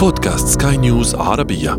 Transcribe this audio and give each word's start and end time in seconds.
بودكاست 0.00 0.62
سكاي 0.62 0.76
نيوز 0.76 1.14
عربية. 1.14 1.70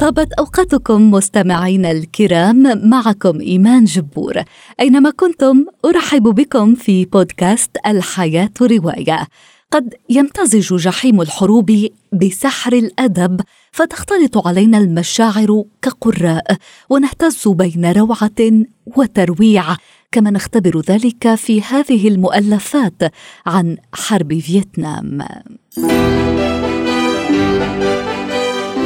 طابت 0.00 0.32
أوقاتكم 0.32 1.10
مستمعينا 1.10 1.90
الكرام 1.90 2.88
معكم 2.88 3.40
إيمان 3.40 3.84
جبور. 3.84 4.34
أينما 4.80 5.10
كنتم 5.10 5.64
أرحب 5.84 6.22
بكم 6.22 6.74
في 6.74 7.04
بودكاست 7.04 7.70
الحياة 7.86 8.50
رواية. 8.62 9.28
قد 9.70 9.94
يمتزج 10.10 10.74
جحيم 10.74 11.20
الحروب 11.20 11.86
بسحر 12.12 12.72
الأدب 12.72 13.40
فتختلط 13.72 14.46
علينا 14.46 14.78
المشاعر 14.78 15.64
كقراء 15.82 16.56
ونهتز 16.90 17.48
بين 17.48 17.92
روعة 17.92 18.64
وترويع. 18.96 19.64
كما 20.12 20.30
نختبر 20.30 20.80
ذلك 20.80 21.34
في 21.34 21.62
هذه 21.62 22.08
المؤلفات 22.08 23.02
عن 23.46 23.76
حرب 23.92 24.38
فيتنام. 24.38 25.18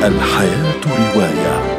الحياة 0.03 0.75
رواية. 0.87 1.79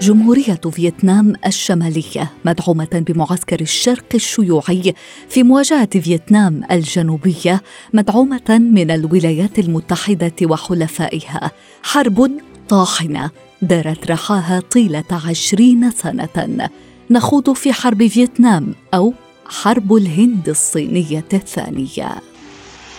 جمهورية 0.00 0.60
فيتنام 0.72 1.34
الشمالية 1.46 2.32
مدعومة 2.44 3.04
بمعسكر 3.08 3.60
الشرق 3.60 4.04
الشيوعي 4.14 4.94
في 5.28 5.42
مواجهة 5.42 6.00
فيتنام 6.00 6.62
الجنوبية 6.70 7.62
مدعومة 7.94 8.58
من 8.74 8.90
الولايات 8.90 9.58
المتحدة 9.58 10.34
وحلفائها. 10.42 11.50
حرب 11.82 12.30
طاحنة 12.68 13.30
دارت 13.62 14.10
رحاها 14.10 14.60
طيلة 14.60 15.04
عشرين 15.10 15.90
سنة. 15.90 16.68
نخوض 17.10 17.52
في 17.52 17.72
حرب 17.72 18.06
فيتنام 18.06 18.74
أو 18.94 19.14
حرب 19.46 19.94
الهند 19.94 20.48
الصينية 20.48 21.24
الثانية. 21.32 22.37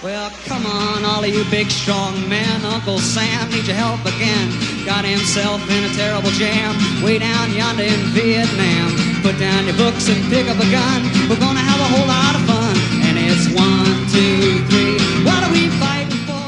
Well, 0.02 0.30
come 0.44 0.66
on, 0.66 1.04
all 1.04 1.24
of 1.24 1.32
you 1.34 1.44
big 1.50 1.70
strong 1.70 2.12
men. 2.28 2.58
Uncle 2.64 2.98
Sam 2.98 3.48
needs 3.50 3.66
your 3.66 3.76
help 3.76 4.00
again. 4.04 4.48
Got 4.84 5.04
himself 5.04 5.60
in 5.70 5.82
a 5.90 5.92
terrible 5.94 6.30
jam 6.42 6.76
way 7.02 7.18
down 7.18 7.46
yonder 7.54 7.84
in 7.84 8.00
Vietnam. 8.12 8.88
Put 9.22 9.38
down 9.38 9.64
your 9.64 9.76
books 9.84 10.04
and 10.12 10.20
pick 10.32 10.46
up 10.52 10.58
a 10.66 10.68
gun. 10.78 11.00
We're 11.28 11.40
gonna 11.46 11.64
have 11.70 11.80
a 11.86 11.88
whole 11.94 12.08
lot 12.16 12.34
of 12.38 12.42
fun. 12.50 12.76
And 13.06 13.14
it's 13.26 13.46
one, 13.56 13.96
two, 14.14 14.60
three. 14.68 14.96
What 15.24 15.40
are 15.44 15.52
we 15.56 15.64
fighting 15.80 16.20
for? 16.28 16.44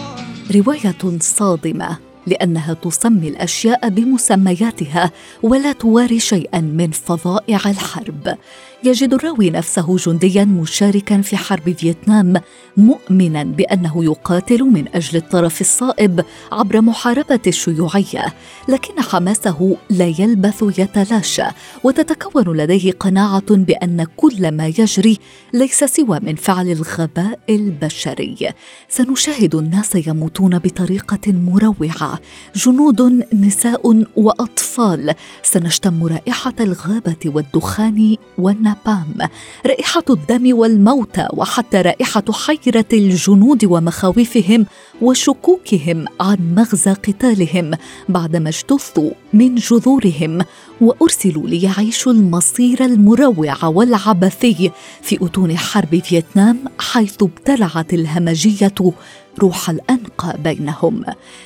رواية 0.54 1.20
صادمة 1.20 1.98
لأنها 2.27 2.73
تسمي 2.73 3.27
الأشياء 3.27 3.89
بمسمياتها 3.89 5.11
ولا 5.43 5.71
تواري 5.71 6.19
شيئا 6.19 6.61
من 6.61 6.91
فظائع 6.91 7.59
الحرب. 7.65 8.37
يجد 8.83 9.13
الراوي 9.13 9.49
نفسه 9.49 9.95
جنديا 9.95 10.45
مشاركا 10.45 11.21
في 11.21 11.37
حرب 11.37 11.75
فيتنام 11.77 12.41
مؤمنا 12.77 13.43
بأنه 13.43 14.03
يقاتل 14.03 14.63
من 14.63 14.85
أجل 14.95 15.17
الطرف 15.17 15.61
الصائب 15.61 16.25
عبر 16.51 16.81
محاربة 16.81 17.39
الشيوعية 17.47 18.25
لكن 18.67 19.01
حماسه 19.01 19.77
لا 19.89 20.05
يلبث 20.19 20.63
يتلاشى 20.77 21.45
وتتكون 21.83 22.57
لديه 22.57 22.91
قناعة 22.91 23.55
بأن 23.55 24.05
كل 24.17 24.51
ما 24.51 24.67
يجري 24.67 25.17
ليس 25.53 25.83
سوى 25.83 26.19
من 26.23 26.35
فعل 26.35 26.71
الغباء 26.71 27.39
البشري. 27.49 28.51
سنشاهد 28.89 29.55
الناس 29.55 29.95
يموتون 30.07 30.59
بطريقة 30.59 31.31
مروعة. 31.31 32.10
جنود 32.55 33.25
نساء 33.33 34.03
وأطفال. 34.15 35.13
سنشتم 35.43 36.03
رائحة 36.03 36.55
الغابة 36.59 37.17
والدخان 37.25 38.15
والنار 38.37 38.71
نابام 38.71 39.29
رائحة 39.65 40.03
الدم 40.09 40.57
والموتى 40.57 41.27
وحتى 41.33 41.81
رائحة 41.81 42.23
حيرة 42.31 42.85
الجنود 42.93 43.65
ومخاوفهم 43.65 44.65
وشكوكهم 45.01 46.05
عن 46.21 46.55
مغزى 46.55 46.93
قتالهم 46.93 47.71
بعدما 48.09 48.49
اجتثوا 48.49 49.11
من 49.33 49.55
جذورهم. 49.55 50.41
وأرسلوا 50.81 51.47
ليعيشوا 51.47 52.11
المصير 52.11 52.85
المروع 52.85 53.65
والعبثي 53.65 54.71
في 55.01 55.25
أتون 55.25 55.57
حرب 55.57 55.99
فيتنام 56.03 56.57
حيث 56.79 57.15
ابتلعت 57.23 57.93
الهمجية 57.93 58.93
روح 59.41 59.69
الأنقى 59.69 60.37
بينهم. 60.43 61.03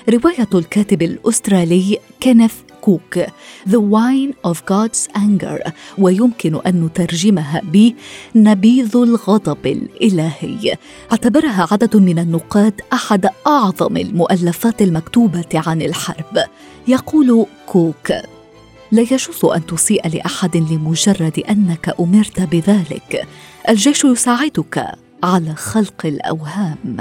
رواية 0.09 0.47
الكاتب 0.53 1.01
الأسترالي 1.01 1.99
كينيث 2.19 2.53
كوك 2.81 3.19
The 3.69 3.81
Wine 3.91 4.51
of 4.51 4.57
God's 4.57 5.17
Anger 5.17 5.71
ويمكن 5.97 6.59
أن 6.67 6.85
نترجمها 6.85 7.61
ب 7.63 7.93
نبيذ 8.35 8.97
الغضب 8.97 9.67
الإلهي 9.67 10.75
اعتبرها 11.11 11.67
عدد 11.71 11.97
من 11.97 12.19
النقاد 12.19 12.81
أحد 12.93 13.29
أعظم 13.47 13.97
المؤلفات 13.97 14.81
المكتوبة 14.81 15.49
عن 15.53 15.81
الحرب. 15.81 16.43
يقول 16.87 17.45
كوك 17.65 18.11
لا 18.91 19.01
يجوز 19.01 19.45
أن 19.45 19.65
تسيء 19.65 20.07
لأحد 20.07 20.57
لمجرد 20.57 21.43
أنك 21.49 21.95
أمرت 21.99 22.41
بذلك. 22.41 23.27
الجيش 23.69 24.03
يساعدك 24.03 24.91
على 25.23 25.55
خلق 25.55 26.05
الأوهام 26.05 26.97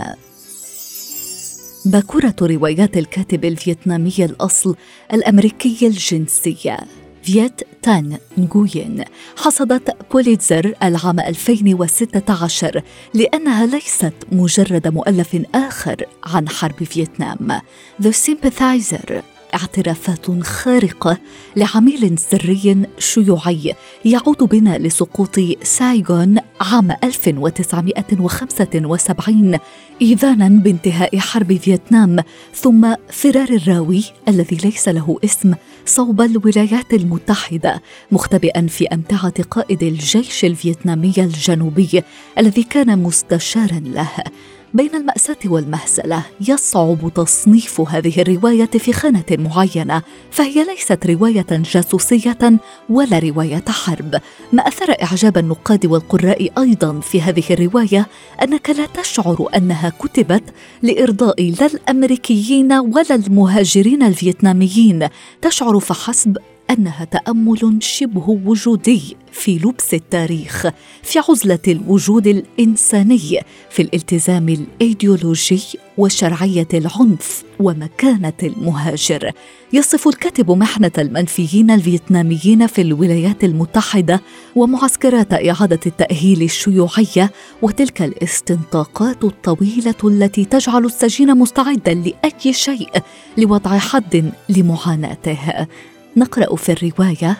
باكورة 1.84 2.34
روايات 2.42 2.96
الكاتب 2.96 3.44
الفيتنامي 3.44 4.14
الأصل 4.18 4.76
الأمريكي 5.12 5.86
الجنسية 5.86 6.78
فيت 7.22 7.60
تان 7.82 8.18
نغوين 8.38 9.04
حصدت 9.36 9.96
بوليتزر 10.12 10.74
العام 10.82 11.20
2016 11.20 12.82
لأنها 13.14 13.66
ليست 13.66 14.14
مجرد 14.32 14.88
مؤلف 14.88 15.42
آخر 15.54 15.96
عن 16.24 16.48
حرب 16.48 16.84
فيتنام. 16.84 17.60
The 18.02 18.12
Sympathizer. 18.12 19.33
اعترافات 19.54 20.42
خارقة 20.42 21.18
لعميل 21.56 22.18
سري 22.18 22.86
شيوعي 22.98 23.74
يعود 24.04 24.38
بنا 24.38 24.78
لسقوط 24.78 25.40
سايغون 25.62 26.38
عام 26.60 26.90
1975 27.04 29.58
إذانا 30.02 30.48
بانتهاء 30.48 31.18
حرب 31.18 31.56
فيتنام 31.56 32.18
ثم 32.54 32.94
فرار 33.10 33.48
الراوي 33.48 34.04
الذي 34.28 34.56
ليس 34.56 34.88
له 34.88 35.18
اسم 35.24 35.54
صوب 35.86 36.20
الولايات 36.20 36.94
المتحدة 36.94 37.82
مختبئا 38.12 38.66
في 38.66 38.86
أمتعة 38.86 39.42
قائد 39.42 39.82
الجيش 39.82 40.44
الفيتنامي 40.44 41.14
الجنوبي 41.18 42.02
الذي 42.38 42.62
كان 42.62 42.98
مستشارا 42.98 43.82
له. 43.84 44.10
بين 44.74 44.94
المأساة 44.94 45.36
والمهزلة 45.44 46.22
يصعب 46.48 47.12
تصنيف 47.14 47.80
هذه 47.80 48.22
الرواية 48.22 48.66
في 48.66 48.92
خانة 48.92 49.24
معينة 49.30 50.02
فهي 50.30 50.64
ليست 50.64 51.06
رواية 51.06 51.46
جاسوسية 51.50 52.38
ولا 52.90 53.18
رواية 53.18 53.64
حرب. 53.68 54.20
ما 54.52 54.68
أثار 54.68 54.96
إعجاب 55.02 55.38
النقاد 55.38 55.86
والقراء 55.86 56.50
أيضا 56.58 57.00
في 57.00 57.20
هذه 57.20 57.44
الرواية 57.50 58.06
أنك 58.42 58.70
لا 58.70 58.86
تشعر 58.86 59.48
أنها 59.56 59.88
كتبت 59.88 60.44
لإرضاء 60.82 61.54
لا 61.60 61.66
الأمريكيين 61.66 62.72
ولا 62.72 63.14
المهاجرين 63.14 64.02
الفيتناميين 64.02 65.08
تشعر 65.42 65.80
فحسب 65.80 66.36
أنها 66.70 67.04
تأمل 67.04 67.78
شبه 67.80 68.40
وجودي 68.44 69.16
في 69.32 69.58
لبس 69.58 69.94
التاريخ 69.94 70.66
في 71.02 71.18
عزلة 71.28 71.58
الوجود 71.68 72.26
الإنساني 72.26 73.40
في 73.70 73.82
الالتزام 73.82 74.48
الإيديولوجي 74.48 75.62
وشرعية 75.98 76.68
العنف 76.74 77.44
ومكانة 77.60 78.32
المهاجر. 78.42 79.32
يصف 79.72 80.08
الكاتب 80.08 80.50
محنة 80.50 80.90
المنفيين 80.98 81.70
الفيتناميين 81.70 82.66
في 82.66 82.80
الولايات 82.82 83.44
المتحدة 83.44 84.20
ومعسكرات 84.56 85.32
إعادة 85.32 85.80
التأهيل 85.86 86.42
الشيوعية 86.42 87.30
وتلك 87.62 88.02
الاستنطاقات 88.02 89.24
الطويلة 89.24 89.94
التي 90.04 90.44
تجعل 90.44 90.84
السجين 90.84 91.38
مستعدا 91.38 91.94
لأي 91.94 92.52
شيء 92.52 92.90
لوضع 93.38 93.78
حد 93.78 94.32
لمعاناته. 94.48 95.66
نقرأ 96.16 96.56
في 96.56 96.72
الرواية 96.72 97.36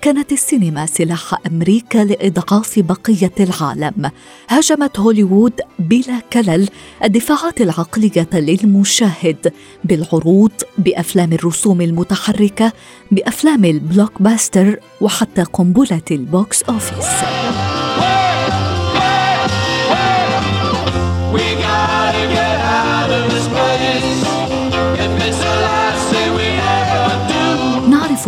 كانت 0.00 0.32
السينما 0.32 0.86
سلاح 0.86 1.34
أمريكا 1.46 1.98
لإضعاف 1.98 2.78
بقية 2.78 3.32
العالم. 3.40 4.10
هاجمت 4.48 4.98
هوليوود 4.98 5.60
بلا 5.78 6.20
كلل 6.32 6.68
الدفاعات 7.04 7.60
العقلية 7.60 8.28
للمشاهد 8.32 9.52
بالعروض 9.84 10.52
بأفلام 10.78 11.32
الرسوم 11.32 11.80
المتحركة 11.80 12.72
بأفلام 13.10 13.64
ال 13.64 14.22
blockbuster 14.22 14.80
وحتى 15.00 15.42
قنبلة 15.42 16.02
ال 16.10 16.23
box 16.23 16.62
office. 16.62 17.06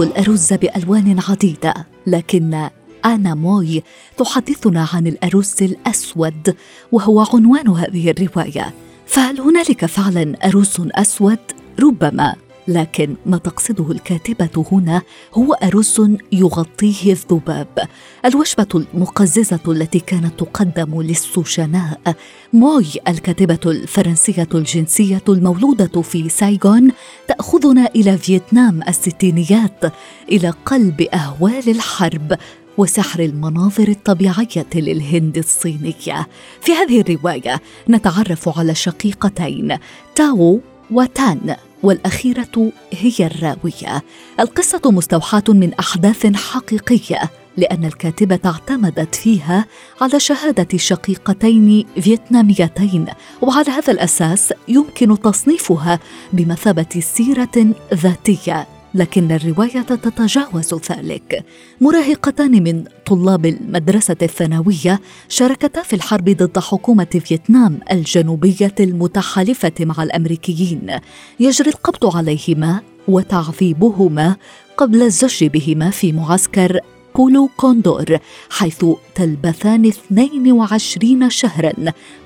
نعرف 0.00 0.18
الأرز 0.18 0.52
بألوان 0.52 1.20
عديدة 1.28 1.74
لكن 2.06 2.68
آنا 3.04 3.34
موي 3.34 3.82
تحدثنا 4.16 4.88
عن 4.92 5.06
الأرز 5.06 5.54
الأسود 5.62 6.56
وهو 6.92 7.26
عنوان 7.34 7.68
هذه 7.68 8.10
الرواية 8.10 8.74
فهل 9.06 9.40
هنالك 9.40 9.86
فعلا 9.86 10.46
أرز 10.46 10.76
أسود؟ 10.80 11.38
ربما 11.80 12.34
لكن 12.68 13.16
ما 13.26 13.38
تقصده 13.38 13.92
الكاتبة 13.92 14.64
هنا 14.72 15.02
هو 15.34 15.52
أرز 15.52 16.10
يغطيه 16.32 17.12
الذباب 17.12 17.78
الوجبة 18.24 18.84
المقززة 18.94 19.60
التي 19.68 20.00
كانت 20.00 20.40
تقدم 20.40 21.02
للسجناء 21.02 22.16
موي 22.52 22.86
الكاتبة 23.08 23.60
الفرنسية 23.66 24.48
الجنسية 24.54 25.22
المولودة 25.28 26.02
في 26.02 26.28
سايغون 26.28 26.92
تأخذنا 27.28 27.86
إلى 27.96 28.18
فيتنام 28.18 28.80
الستينيات 28.88 29.84
إلى 30.28 30.50
قلب 30.66 31.00
أهوال 31.00 31.68
الحرب 31.68 32.38
وسحر 32.78 33.20
المناظر 33.20 33.88
الطبيعية 33.88 34.66
للهند 34.74 35.38
الصينية. 35.38 36.26
في 36.60 36.72
هذه 36.72 37.00
الرواية 37.00 37.60
نتعرف 37.88 38.58
على 38.58 38.74
شقيقتين 38.74 39.78
تاو 40.14 40.60
وتان. 40.90 41.56
والأخيرة 41.82 42.72
هي 42.92 43.26
الراوية. 43.26 44.02
القصة 44.40 44.80
مستوحاة 44.84 45.44
من 45.48 45.74
أحداث 45.74 46.26
حقيقية 46.36 47.30
لأن 47.56 47.84
الكاتبة 47.84 48.40
اعتمدت 48.44 49.14
فيها 49.14 49.64
على 50.00 50.20
شهادة 50.20 50.78
شقيقتين 50.78 51.86
فيتناميتين 52.00 53.06
وعلى 53.42 53.70
هذا 53.70 53.92
الأساس 53.92 54.52
يمكن 54.68 55.20
تصنيفها 55.20 55.98
بمثابة 56.32 57.00
سيرة 57.00 57.74
ذاتية. 57.94 58.79
لكن 58.94 59.32
الرواية 59.32 59.82
تتجاوز 59.82 60.74
ذلك. 60.90 61.44
مراهقتان 61.80 62.62
من 62.62 62.84
طلاب 63.06 63.46
المدرسة 63.46 64.16
الثانوية 64.22 65.00
شاركتا 65.28 65.82
في 65.82 65.96
الحرب 65.96 66.24
ضد 66.24 66.58
حكومة 66.58 67.20
فيتنام 67.24 67.80
الجنوبية 67.92 68.74
المتحالفة 68.80 69.72
مع 69.80 70.02
الأمريكيين. 70.02 71.00
يجري 71.40 71.70
القبض 71.70 72.16
عليهما 72.16 72.80
وتعذيبهما 73.08 74.36
قبل 74.76 75.02
الزج 75.02 75.44
بهما 75.44 75.90
في 75.90 76.12
معسكر 76.12 76.80
بولو 77.16 77.50
كوندور 77.56 78.18
حيث 78.50 78.84
تلبثان 79.14 79.86
22 79.86 81.30
شهرا 81.30 81.72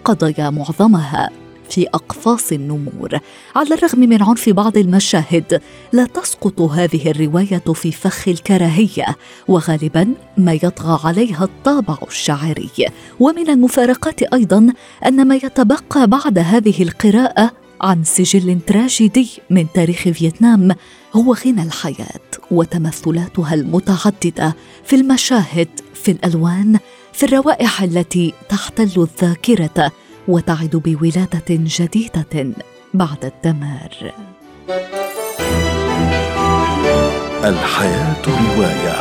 قضيا 0.04 0.50
معظمها. 0.50 1.43
في 1.68 1.86
أقفاص 1.94 2.52
النمور. 2.52 3.18
على 3.56 3.74
الرغم 3.74 4.00
من 4.00 4.22
عنف 4.22 4.48
بعض 4.48 4.76
المشاهد 4.76 5.60
لا 5.92 6.06
تسقط 6.06 6.60
هذه 6.60 7.10
الرواية 7.10 7.62
في 7.74 7.92
فخ 7.92 8.28
الكراهية 8.28 9.16
وغالبا 9.48 10.14
ما 10.38 10.52
يطغى 10.52 11.00
عليها 11.04 11.44
الطابع 11.44 11.98
الشاعري. 12.08 12.70
ومن 13.20 13.50
المفارقات 13.50 14.22
أيضا 14.22 14.72
أن 15.06 15.28
ما 15.28 15.34
يتبقى 15.34 16.06
بعد 16.06 16.38
هذه 16.38 16.82
القراءة 16.82 17.50
عن 17.80 18.04
سجل 18.04 18.60
تراجيدي 18.66 19.28
من 19.50 19.66
تاريخ 19.74 20.02
فيتنام 20.08 20.74
هو 21.14 21.34
غنى 21.34 21.62
الحياة 21.62 22.20
وتمثلاتها 22.50 23.54
المتعددة 23.54 24.56
في 24.84 24.96
المشاهد 24.96 25.68
في 25.94 26.10
الألوان 26.10 26.78
في 27.12 27.26
الروائح 27.26 27.82
التي 27.82 28.34
تحتل 28.48 28.90
الذاكرة 28.96 29.92
وتعد 30.28 30.76
بولادة 30.76 31.48
جديدة 31.50 32.54
بعد 32.94 33.24
الدمار. 33.24 34.12
الحياة 37.44 38.22
رواية. 38.28 38.94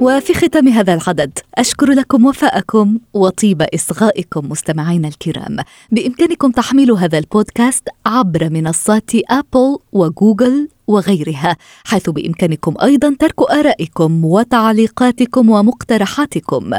وفي 0.00 0.34
ختام 0.34 0.68
هذا 0.68 0.94
العدد 0.94 1.38
أشكر 1.54 1.90
لكم 1.90 2.26
وفاءكم 2.26 2.98
وطيب 3.14 3.62
إصغائكم 3.62 4.48
مستمعينا 4.48 5.08
الكرام. 5.08 5.56
بإمكانكم 5.90 6.50
تحميل 6.50 6.90
هذا 6.90 7.18
البودكاست 7.18 7.88
عبر 8.06 8.50
منصات 8.50 9.10
أبل 9.30 9.78
وجوجل 9.92 10.68
وغيرها 10.86 11.56
حيث 11.84 12.10
بإمكانكم 12.10 12.74
أيضا 12.82 13.16
ترك 13.18 13.50
آرائكم 13.50 14.24
وتعليقاتكم 14.24 15.50
ومقترحاتكم. 15.50 16.70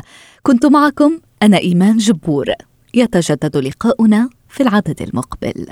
كنت 0.44 0.66
معكم 0.66 1.19
أنا 1.45 1.57
إيمان 1.57 1.97
جبور. 1.97 2.45
يتجدد 2.94 3.57
لقاؤنا 3.57 4.30
في 4.50 4.63
العدد 4.63 5.01
المقبل. 5.01 5.68